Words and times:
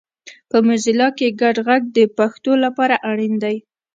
په 0.49 0.57
موزیلا 0.67 1.07
کې 1.17 1.35
ګډ 1.41 1.55
غږ 1.67 1.81
د 1.97 1.99
پښتو 2.17 2.51
لپاره 2.65 2.95
اړین 3.09 3.33
دی 3.43 3.55